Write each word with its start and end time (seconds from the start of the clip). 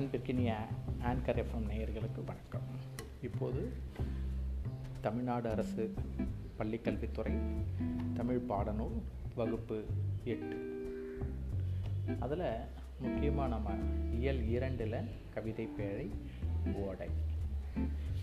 அன்பிற்கினிய 0.00 0.54
anchor 1.02 1.38
FM 1.38 1.68
நேயர்களுக்கு 1.68 2.24
வணக்கம். 2.26 2.62
இப்போது 3.22 3.72
தமிழ்நாடு 5.00 5.50
அரசு 5.50 5.94
பள்ளிக்கல்வித்துறை 6.58 7.38
தமிழ் 8.14 8.40
பாடநூல் 8.48 9.02
வகுப்பு 9.34 9.84
எட்டு. 10.24 10.58
அதில் 12.18 12.44
முக்கியமாக 13.00 13.48
நம்ம 13.48 13.70
இயல் 14.12 14.48
இரண்டில் 14.48 15.08
கவிதை 15.34 15.68
பேழை 15.78 16.10
ஓடை. 16.74 17.08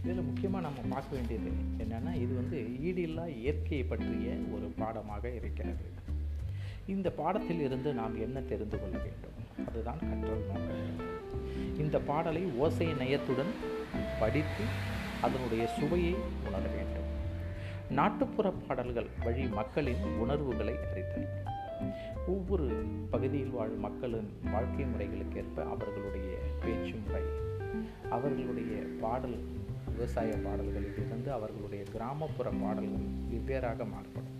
இதில் 0.03 0.21
முக்கியமாக 0.21 0.67
நம்ம 0.67 0.81
பார்க்க 0.89 1.17
வேண்டியது 1.17 1.51
என்னென்னா 1.77 2.13
இது 2.13 2.35
வந்து 2.35 2.57
ஈடில்லா 2.61 3.27
இயற்கையை 3.27 3.85
பற்றிய 3.85 4.35
ஒரு 4.51 4.73
பாடமாக 4.77 5.29
இருக்கிறது. 5.29 5.85
இந்த 6.87 7.11
பாடத்தில் 7.11 7.59
இருந்து 7.59 7.93
நாம் 7.93 8.21
என்ன 8.21 8.41
தெரிந்து 8.41 8.79
கொள்ள 8.79 8.97
வேண்டும்? 8.97 9.67
அதுதான் 9.67 9.99
கற்றல் 9.99 10.45
நோக்கம். 10.45 11.16
இந்த 11.79 11.99
பாடலை 11.99 12.43
ஓசை 12.57 12.87
நயத்துடன் 12.87 13.53
படித்து 14.19 14.63
அதனுடைய 15.21 15.67
சுவையை 15.67 16.15
உணர 16.45 16.63
வேண்டும். 16.75 17.09
நாட்டுப்புற 17.89 18.53
பாடல்கள் 18.67 19.05
வழி 19.23 19.43
மக்களின் 19.43 20.03
உணர்வுகளை 20.19 20.75
அறிதல். 20.91 21.27
ஒவ்வொரு 22.27 22.85
பகுதியில் 23.09 23.49
வாழும் 23.49 23.79
மக்களின் 23.79 24.29
வாழ்க்கை 24.51 24.85
முறைகளுக்கேற்ப 24.85 25.65
அவர்களுடைய 25.65 26.37
பேச்சு 26.65 26.95
முறை 27.05 27.21
அவர்களுடைய 28.09 28.83
பாடல் 29.01 29.37
விவசாய 29.93 30.33
பாடல்களிலிருந்து 30.33 31.29
அவர்களுடைய 31.31 31.83
கிராமப்புற 31.91 32.49
பாடல்கள் 32.49 33.05
வெவ்வேறாக 33.31 33.89
மாறுபடும். 33.89 34.35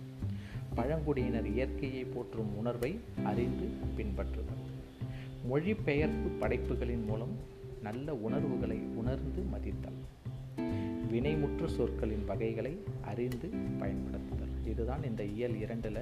பழங்குடியினர் 0.74 1.46
இயற்கையை 1.46 2.04
போற்றும் 2.04 2.56
உணர்வை 2.56 3.00
அறிந்து 3.24 3.68
பின்பற்றுதல். 3.96 4.57
மொழிபெயர்ப்பு 5.48 6.28
படைப்புகளின் 6.28 7.04
மூலம் 7.04 7.36
நல்ல 7.82 8.14
உணர்வுகளை 8.14 8.78
உணர்ந்து 8.78 9.42
மதித்தல். 9.42 9.98
வினைமுற்று 11.12 11.66
சொற்களின் 11.66 12.24
வகைகளை 12.24 12.78
அறிந்து 13.04 13.48
பயன்படுத்துதல். 13.78 14.64
இதுதான் 14.64 15.02
இந்த 15.02 15.24
இயல் 15.24 15.60
இரண்டில் 15.60 15.98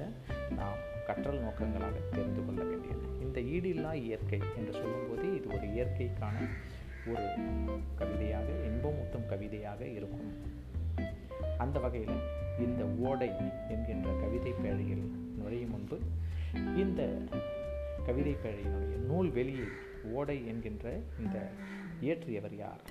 நாம் 0.57 0.77
கற்றல் 1.05 1.39
நோக்கங்களாக 1.39 1.91
தெரிந்து 2.11 2.45
கொள்ள 2.45 2.63
வேண்டியது. 2.63 3.01
இந்த 3.21 3.41
ஈடில்லா 3.41 3.93
இயற்கை 3.93 4.39
என்று 4.57 4.71
சொல்லும்போது 4.71 5.35
இது 5.35 5.47
ஒரு 5.47 5.67
இயற்கைக்கான 5.67 6.47
ஒரு 7.07 7.25
கவிதையாக 7.95 8.45
இன்பமூட்டும் 8.45 9.25
கவிதையாக 9.25 9.87
இருக்கும். 9.87 10.33
அந்த 11.57 11.79
வகையில் 11.79 12.19
இந்த 12.59 12.83
ஓடை 12.99 13.29
என்கின்ற 13.69 14.09
கவிதை 14.11 14.51
பேழையில் 14.51 15.05
நுழையும் 15.37 15.71
முன்பு 15.71 15.99
இந்த 16.75 17.17
கவிதை 18.07 18.35
பழையினுடைய 18.43 18.97
நூல் 18.97 19.29
வெளியில் 19.29 19.71
ஓடை 20.03 20.47
என்கின்ற 20.47 21.01
இந்த 21.19 21.51
இயற்றியவர் 22.01 22.55
யார்? 22.55 22.81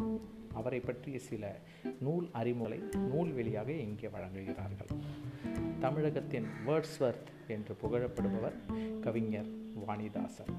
அவரை 0.53 0.81
பற்றிய 0.81 1.19
சில 1.19 1.59
நூல் 2.00 2.28
அறிமுறை 2.33 2.78
நூல் 3.12 3.34
வெளியாக 3.34 3.69
இங்கே 3.69 4.09
வழங்குகிறார்கள். 4.09 5.00
தமிழகத்தின் 5.78 6.47
வேர்ட்ஸ்வர்த் 6.67 7.31
என்று 7.48 7.77
புகழப்படுபவர் 7.83 8.56
கவிஞர் 9.00 9.48
வாணிதாசன். 9.87 10.53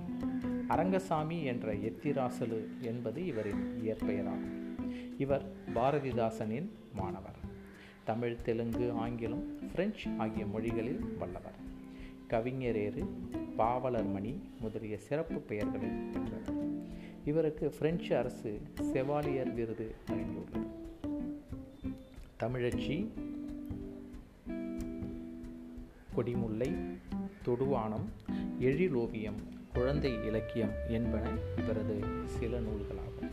அரங்கசாமி 0.68 1.44
என்ற 1.44 1.74
எத்திராசலு 1.74 2.66
என்பது 2.82 3.26
இவரின் 3.26 3.82
இயற்பெயராகும். 3.84 4.76
இவர் 5.18 5.46
பாரதிதாசனின் 5.76 6.70
மாணவர். 6.94 7.38
தமிழ் 8.04 8.36
தெலுங்கு 8.36 8.92
ஆங்கிலம் 8.92 9.70
பிரெஞ்சு 9.72 10.12
ஆகிய 10.17 10.46
மொழிகளில் 10.46 11.16
வல்லவர். 11.20 11.66
கவிஞரேறு 12.30 13.08
பாவலர்மணி 13.58 14.39
முதலிய 14.60 14.98
சிறப்பு 14.98 15.39
பெயர்களை 15.39 15.88
பெற்றனர் 15.88 16.76
இவருக்கு 17.26 17.70
பிரெஞ்சு 17.70 18.17
அரசு 18.17 18.61
செவாலியர் 18.82 19.54
விருது 19.54 19.95
வழங்கியுள்ளது 20.11 20.66
தமிழச்சி 22.39 23.08
கொடிமுல்லை 26.17 26.98
தொடுவானம் 27.45 28.08
எழிலோவியம் 28.60 29.39
குழந்தை 29.73 30.26
இலக்கியம் 30.26 30.73
என்பன 30.89 31.30
இவரது 31.58 31.99
சில 32.26 32.60
நூல்களாகும். 32.60 33.32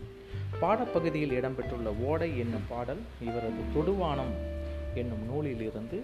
பாடப்பகுதியில் 0.60 1.42
இடம்பெற்றுள்ள 1.42 2.02
ஓடை 2.02 2.38
என்னும் 2.38 2.68
பாடல் 2.68 3.00
இவரது 3.20 3.62
தொடுவானம் 3.74 4.34
என்னும் 4.94 5.24
நூலிலிருந்து 5.24 6.02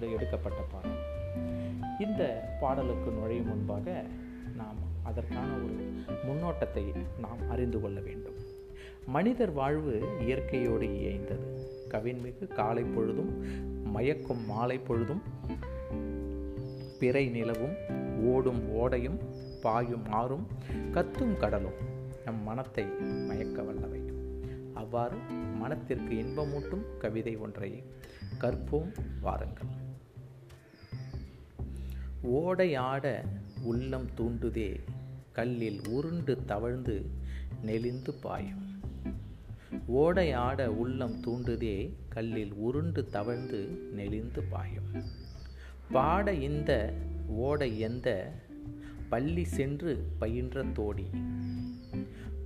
எடுக்கப்பட்ட 0.00 0.62
பாடல். 0.72 1.16
இந்த 2.00 2.22
பாடலுக்கு 2.60 3.10
நுழையும் 3.10 3.48
முன்பாக 3.48 4.04
நாம் 4.56 4.80
அதற்கான 5.02 5.48
ஒரு 5.54 6.04
முன்னோட்டத்தை 6.24 6.84
நாம் 7.20 7.50
அறிந்து 7.50 7.80
கொள்ள 7.80 8.00
வேண்டும். 8.00 8.38
மனிதர் 9.06 9.52
வாழ்வு 9.52 9.94
இயற்கையோடு 10.20 10.94
இயைந்தது. 10.96 11.46
கவின்மிகு 11.90 12.46
காலை 12.46 12.84
பொழுதும் 12.84 13.32
மயக்கும் 13.94 14.44
மாலை 14.44 14.78
பொழுதும் 14.78 15.22
பிறை 16.98 17.28
நிலவும் 17.28 17.76
ஓடும் 18.24 18.62
ஓடையும் 18.76 19.18
பாயும் 19.62 20.06
ஆறும் 20.10 20.46
கத்தும் 20.92 21.36
கடலும் 21.36 21.78
நம் 22.24 22.42
மனத்தை 22.42 22.84
மயக்க 23.28 23.62
வல்லவை. 23.62 24.02
அவ்வாறு 24.74 25.16
மனத்திற்கு 25.54 26.14
இன்பமூட்டும் 26.14 26.84
கவிதை 26.98 27.36
ஒன்றை 27.36 27.82
கற்போம் 28.40 28.92
வாருங்கள். 29.20 29.77
ஓடையாட 32.22 33.24
உள்ளம் 33.62 34.08
தூண்டுதே 34.16 34.80
கல்லில் 35.32 35.80
உருண்டு 35.88 36.44
தவழ்ந்து 36.44 37.04
நெளிந்து 37.62 38.14
பாயும். 38.14 38.80
ஓடையாட 39.86 40.66
உள்ளம் 40.66 41.20
தூண்டுதே 41.20 41.92
கல்லில் 42.08 42.52
உருண்டு 42.52 43.06
தவழ்ந்து 43.06 43.88
நெளிந்து 43.92 44.42
பாயும். 44.42 45.02
பாட 45.92 46.32
இந்த 46.32 46.92
ஓடை 47.28 47.80
எந்த 47.80 48.32
பள்ளி 49.08 49.44
சென்று 49.44 50.06
பயின்ற 50.18 50.64
தோடி. 50.64 51.06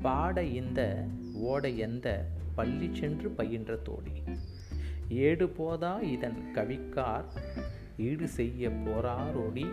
பாட 0.03 0.45
இந்த 0.45 1.07
ஓடை 1.35 1.79
எந்த 1.79 2.29
பள்ளி 2.55 2.91
சென்று 2.93 3.31
பயின்ற 3.31 3.77
தோடி. 3.77 4.39
ஏடு 5.09 5.49
போதா 5.49 6.01
இதன் 6.01 6.53
கவிக்கார் 6.55 7.25
ஈடு 8.03 8.29
செய்ய 8.29 8.69
போராரோடி 8.69 9.67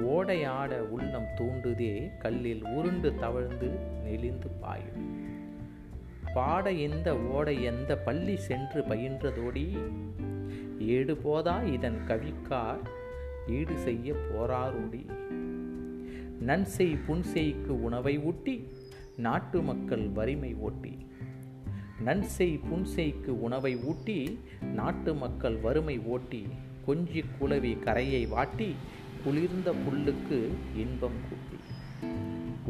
ஓடையாட 0.00 0.78
உள்ளம் 0.88 1.28
தூண்டுதே 1.36 2.18
கல்லில் 2.18 2.64
உருண்டு 2.64 3.14
தவழ்ந்து 3.14 3.68
நெளிந்து 4.04 4.48
பாயும் 4.48 5.02
பாட 6.34 6.72
எந்த 6.72 7.18
ஓடை 7.18 7.62
எந்த 7.62 7.96
பள்ளி 7.98 8.36
சென்று 8.36 8.80
பயின்றதோடி? 8.80 9.66
ஏடு 10.78 11.16
போதா 11.16 11.62
இதன் 11.62 11.98
கவிக்கார் 12.08 12.84
ஈடு 13.46 13.76
செய்ய 13.76 14.12
போராரோடி 14.12 15.02
நன்செய் 16.40 16.98
புன்செய்க்கு 17.08 17.82
உணவை 17.82 18.18
ஊட்டி 18.18 18.68
நாட்டு 19.16 19.62
மக்கள் 19.62 20.08
வறுமை 20.08 20.54
ஓட்டி. 20.54 20.92
நன்செய் 22.04 22.60
புன்செய்க்கு 22.70 23.40
உணவை 23.40 23.76
ஊட்டி 23.76 24.38
நாட்டு 24.60 25.14
மக்கள் 25.14 25.56
வறுமை 25.56 25.98
ஓட்டி 25.98 26.46
கொஞ்சி 26.86 27.24
குளவி 27.38 27.78
கரையை 27.78 28.26
வாட்டி 28.26 28.74
குளிர்ந்த 29.24 29.72
புல்லுக்கு 29.72 30.48
இன்பம் 30.76 31.20
கூட்டி. 31.28 31.58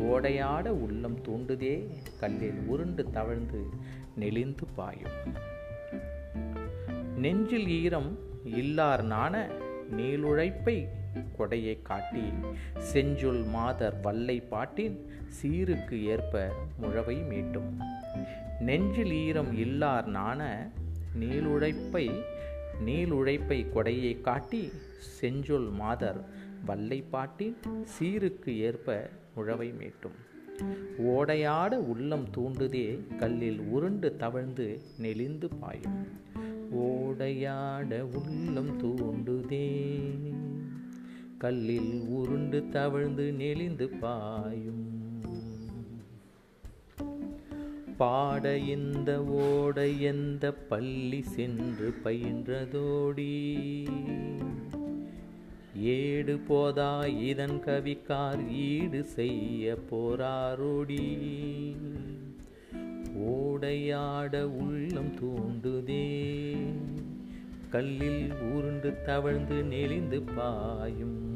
ஓடையாட 0.03 0.69
உள்ளம் 0.69 1.21
தூண்டுதே 1.21 1.89
கல்லில் 2.21 2.61
உருண்டு 2.67 3.11
தவழ்ந்து 3.11 3.65
நெளிந்து 4.17 4.67
பாயும். 4.67 5.35
நெஞ்சில் 7.17 7.69
ஈரம் 7.69 8.19
இல்லார் 8.45 9.03
நாண 9.03 9.51
நீளுழைப்பை 9.97 10.89
கொடையை 11.39 11.83
காட்டி 11.83 12.23
செஞ்சுள் 12.93 13.47
மாதர் 13.47 14.01
வல்லை 14.01 14.41
பாட்டின் 14.41 15.11
சீருக்கு 15.43 16.03
ஏற்ப 16.03 16.53
முழவை 16.79 17.17
மீட்டும். 17.17 18.03
நெஞ்சில் 18.61 19.13
ஈரம் 19.13 19.59
இல்லார் 19.59 20.07
நாண 20.07 20.71
நீளுழைப்பை 21.21 22.23
நீளுழைப்பை 22.85 23.67
கொடையை 23.75 24.21
காட்டி 24.21 24.71
செஞ்சொல் 25.21 25.71
மாதர் 25.71 26.25
வல்லை 26.65 27.03
பாட்டின் 27.03 27.57
சீருக்கு 27.85 28.59
ஏற்ப 28.59 29.11
உழவை 29.35 29.73
மீட்டும். 29.73 30.19
ஓடையாட 30.99 31.79
உள்ளம் 31.79 32.29
தூண்டுதே 32.37 33.17
கல்லில் 33.17 33.61
உருண்டு 33.61 34.17
தவழ்ந்து 34.17 34.81
நெளிந்து 34.99 35.49
பாயும். 35.49 36.07
ஓடையாட 36.71 38.01
உள்ளம் 38.01 38.81
தூண்டுதே 38.83 39.69
கல்லில் 41.39 42.01
உருண்டு 42.09 42.69
தவழ்ந்து 42.69 43.33
நெளிந்து 43.33 43.89
பாயும். 43.89 44.94
பாட 47.97 48.59
இந்த 48.59 49.25
ஓட 49.25 49.89
எந்த 49.89 50.53
பள்ளி 50.53 51.23
சென்று 51.23 51.95
பயின்றதோடி? 52.05 53.87
ஏடு 55.77 56.39
போதா 56.39 57.07
இதன் 57.07 57.63
கவிக்கார் 57.67 58.49
ஈடு 58.49 59.05
செய்ய 59.05 59.77
போராரோடி 59.91 61.07
ஓடையாட 63.17 64.43
உள்ளம் 64.43 65.15
தூண்டுதே. 65.15 66.57
கல்லில் 67.71 68.33
உருண்டு 68.33 69.03
தவழ்ந்து 69.03 69.65
நெளிந்து 69.65 70.23
பாயும் 70.23 71.34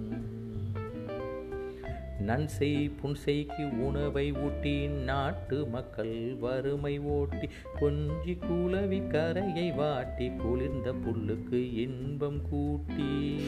நன்செய் 2.28 2.90
புன்செய்க்கு 3.02 3.78
உணவை 3.78 4.32
ஊட்டி 4.32 4.86
நாட்டு 4.86 5.66
மக்கள் 5.66 6.36
வறுமை 6.40 6.98
ஓட்டி 6.98 7.48
கொஞ்சி 7.80 8.38
குலவி 8.38 9.06
கரையை 9.06 9.72
வாட்டி 9.72 10.30
குளிர்ந்த 10.30 10.92
புல்லுக்கு 10.92 11.72
இன்பம் 11.72 12.42
கூட்டி. 12.50 13.38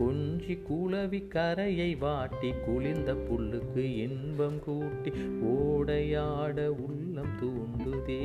கொஞ்சி 0.00 0.58
குலவி 0.62 1.28
கரையை 1.28 1.94
வாட்டி 1.94 2.50
குளிர்ந்த 2.66 3.14
புல்லுக்கு 3.14 3.78
இன்பம் 3.78 4.58
கூட்டி 4.58 5.10
ஓடையாட 5.42 6.66
உள்ளம் 6.66 7.38
தூண்டுதே. 7.40 8.24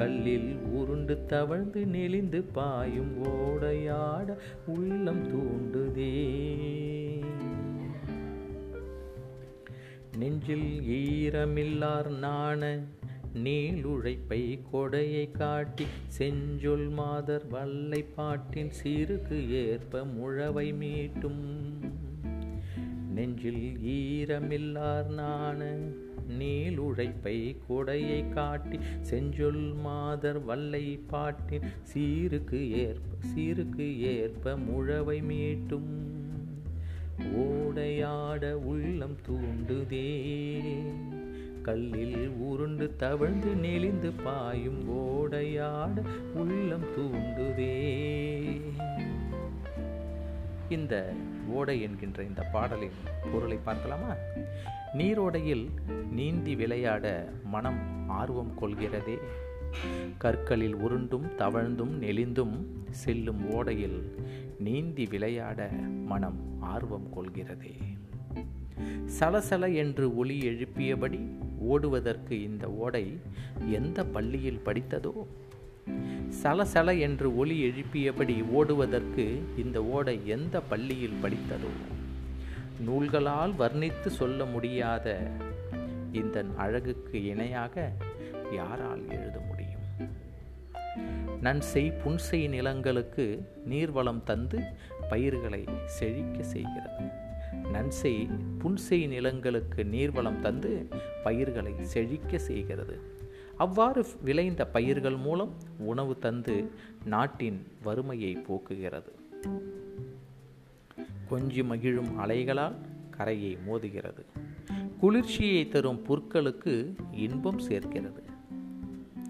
கல்லில் 0.00 0.56
உருண்டு 0.56 1.26
தவழ்ந்து 1.26 1.86
நெளிந்து 1.86 2.42
பாயும் 2.42 3.24
ஓடையாட 3.24 4.36
உள்ளம் 4.66 5.28
தூண்டுதே. 5.28 6.14
நெஞ்சில் 10.18 10.80
ஈரமில்லார் 10.80 12.18
நாண 12.18 12.84
நீளுழைப்பை 13.34 14.58
கொடையை 14.72 15.30
காட்டி 15.30 15.84
செஞ்சொல் 16.18 16.88
மாதர் 16.88 17.46
வல்லை 17.50 18.02
பாட்டின் 18.02 18.70
சிறுக்கு 18.70 19.50
ஏற்ப 19.50 20.04
முழவை 20.04 20.72
மீட்டும். 20.72 21.44
நெஞ்சில் 23.14 23.78
ஈரமில்லார் 23.84 25.08
நாண 25.08 25.78
நீளுழைப்பை 26.38 27.56
கொடையை 27.68 28.28
காட்டி 28.28 28.78
செஞ்சொல் 29.10 29.74
மாதர் 29.74 30.44
வல்லை 30.44 31.00
பாட்டின் 31.06 31.62
சீருக்கு 31.94 32.70
ஏற்ப 32.70 33.16
சீருக்கு 33.34 33.98
ஏற்ப 33.98 34.56
முழவை 34.56 35.22
மீட்டும். 35.22 36.08
ஓடையாட 37.36 38.52
உள்ளம் 38.52 39.16
தூண்டுதே. 39.26 40.22
கல்லில் 41.62 42.28
உருண்டு 42.28 42.96
தவழ்ந்து 42.96 43.54
நெளிந்து 43.54 44.12
பாயும் 44.12 44.88
ஓடையாட 44.88 46.02
உள்ளம் 46.34 46.86
தூண்டுதே. 46.96 47.78
இந்த 50.70 51.12
ஓடை 51.48 51.82
என்கின்ற 51.82 52.22
இந்த 52.22 52.42
பாடலின் 52.42 52.98
பொருளை 53.32 53.58
பார்க்கலாமா? 53.64 54.14
நீரோடையில் 54.94 55.68
நீந்தி 56.10 56.56
விளையாட 56.56 57.28
மனம் 57.44 58.08
ஆர்வம் 58.08 58.54
கொள்கிறதே. 58.60 59.18
கற்களில் 60.18 60.76
உருண்டும் 60.76 61.34
தவழ்ந்தும் 61.38 61.92
நெளிந்தும் 62.00 62.64
செல்லும் 62.90 63.50
ஓடையில் 63.50 64.00
நீந்தி 64.58 65.06
விளையாட 65.06 65.68
மனம் 66.04 66.56
ஆர்வம் 66.60 67.08
கொள்கிறதே. 67.12 67.74
சலசல 69.20 69.74
என்று 69.74 70.16
ஒளி 70.16 70.38
எழுப்பியபடி 70.48 71.20
ஓடுவதற்கு 71.58 72.42
இந்த 72.42 72.70
ஓடை 72.70 73.20
எந்த 73.70 74.04
பள்ளியில் 74.04 74.60
படித்ததோ? 74.64 75.12
சலசல 76.42 77.00
என்று 77.00 77.36
ஒளி 77.36 77.68
எழுப்பியபடி 77.68 78.44
ஓடுவதற்கு 78.44 79.42
இந்த 79.56 79.84
ஓடை 79.84 80.28
எந்த 80.28 80.60
பள்ளியில் 80.60 81.18
படித்ததோ? 81.22 81.70
நூல்களால் 82.86 83.52
வர்ணித்து 83.58 84.06
சொல்ல 84.06 84.44
முடியாத 84.44 85.30
இந்த 86.12 86.44
அழகுக்கு 86.56 87.24
இணையாக 87.24 87.92
யாரால் 88.52 89.08
எழுத 89.08 89.38
முடியும்? 89.38 89.78
நன்செய் 91.40 91.92
புன்செய் 92.04 92.48
நிலங்களுக்கு 92.48 93.48
நீர்வளம் 93.70 94.22
தந்து 94.24 94.58
பயிர்களை 95.08 95.64
செழிக்க 95.84 96.42
செய்கிறது. 96.42 97.06
நன்செய் 97.72 98.28
புன்செய் 98.58 99.06
நிலங்களுக்கு 99.06 99.84
நீர்வளம் 99.84 100.40
தந்து 100.40 100.88
பயிர்களை 101.24 101.72
செழிக்க 101.80 102.38
செய்கிறது. 102.38 103.18
அவ்வாறு 103.60 104.06
விளைந்த 104.22 104.66
பயிர்கள் 104.66 105.16
மூலம் 105.16 105.52
உணவு 105.78 106.18
தந்து 106.18 106.70
நாட்டின் 107.04 107.66
வறுமையை 107.82 108.36
போக்குகிறது. 108.36 109.10
கொஞ்சி 111.30 111.64
மகிழும் 111.64 112.18
அலைகளால் 112.18 112.74
கரையை 113.10 113.58
மோதுகிறது. 113.66 114.24
குளிர்ச்சியை 115.00 115.68
தரும் 115.68 116.04
புற்களுக்கு 116.08 116.94
இன்பம் 117.12 117.58
சேர்க்கிறது. 117.58 118.22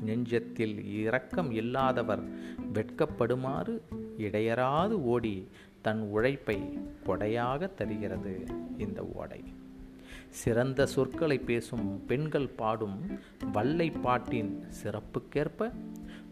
நெஞ்சத்தில் 0.06 0.92
இரக்கம் 0.92 1.50
இல்லாதவர் 1.50 2.22
வெட்கப்படுமாறு 2.72 3.80
இடையராது 4.18 4.90
ஓடி 4.90 5.48
தன் 5.82 6.00
உழைப்பை 6.00 6.78
கொடையாக 7.06 7.74
தருகிறது 7.74 8.46
இந்த 8.78 9.06
ஓடை. 9.14 9.40
சிறந்த 10.30 10.86
சொற்களை 10.86 11.38
பேசும் 11.38 12.06
பெண்கள் 12.06 12.48
பாடும் 12.48 13.18
வல்லை 13.52 13.90
பாட்டின் 13.90 14.64
சிறப்புக்கேற்ப 14.82 15.72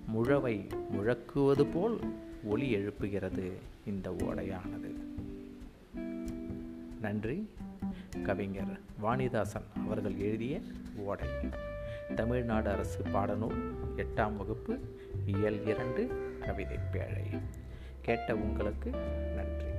முழவை 0.07 0.67
முழக்குவது 0.93 1.67
போல் 1.73 1.99
ஒளி 2.45 2.77
எழுப்புகிறது 2.77 3.53
இந்த 3.87 4.11
ஓடையானது. 4.11 4.95
நன்றி. 7.01 7.49
கவிஞர் 8.23 8.81
வாணிதாசன் 9.03 9.85
அவர்கள் 9.87 10.17
எழுதிய 10.17 10.61
ஓடை. 10.97 11.29
தமிழ்நாடு 12.15 12.71
அரசு 12.71 13.03
பாடநூல் 13.03 13.75
எட்டாம் 13.97 14.37
வகுப்பு 14.37 14.79
இயல் 15.27 15.67
இரண்டு 15.67 16.33
கவிதை 16.41 16.77
பேழை. 16.93 17.39
கேட்ட 18.03 18.35
உங்களுக்கு 18.35 18.91
நன்றி. 19.37 19.78